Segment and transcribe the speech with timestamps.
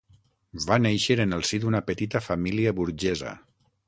[0.69, 3.35] Va néixer en el si d'una petita família burgesa.